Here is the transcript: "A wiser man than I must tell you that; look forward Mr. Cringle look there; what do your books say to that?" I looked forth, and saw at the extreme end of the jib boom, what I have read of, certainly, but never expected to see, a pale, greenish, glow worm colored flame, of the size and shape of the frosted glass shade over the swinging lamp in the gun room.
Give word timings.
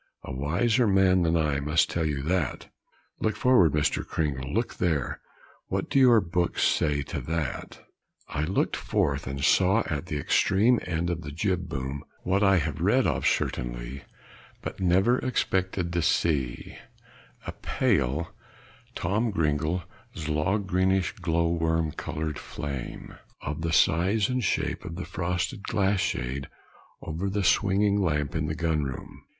"A 0.23 0.33
wiser 0.33 0.87
man 0.87 1.21
than 1.21 1.37
I 1.37 1.59
must 1.59 1.87
tell 1.91 2.07
you 2.07 2.23
that; 2.23 2.69
look 3.19 3.35
forward 3.35 3.73
Mr. 3.73 4.03
Cringle 4.03 4.51
look 4.51 4.77
there; 4.77 5.21
what 5.67 5.91
do 5.91 5.99
your 5.99 6.19
books 6.19 6.63
say 6.63 7.03
to 7.03 7.21
that?" 7.21 7.83
I 8.27 8.45
looked 8.45 8.75
forth, 8.75 9.27
and 9.27 9.43
saw 9.43 9.83
at 9.85 10.07
the 10.07 10.17
extreme 10.17 10.79
end 10.87 11.11
of 11.11 11.21
the 11.21 11.31
jib 11.31 11.69
boom, 11.69 12.03
what 12.23 12.41
I 12.41 12.57
have 12.57 12.81
read 12.81 13.05
of, 13.05 13.27
certainly, 13.27 14.01
but 14.63 14.79
never 14.79 15.19
expected 15.19 15.93
to 15.93 16.01
see, 16.01 16.79
a 17.45 17.51
pale, 17.51 18.29
greenish, 18.95 21.11
glow 21.21 21.47
worm 21.47 21.91
colored 21.91 22.39
flame, 22.39 23.19
of 23.43 23.61
the 23.61 23.71
size 23.71 24.29
and 24.29 24.43
shape 24.43 24.83
of 24.83 24.95
the 24.95 25.05
frosted 25.05 25.61
glass 25.61 25.99
shade 25.99 26.47
over 27.03 27.29
the 27.29 27.43
swinging 27.43 28.01
lamp 28.01 28.33
in 28.35 28.47
the 28.47 28.55
gun 28.55 28.81
room. 28.83 29.27